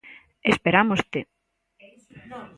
Esperámoste. 0.53 1.19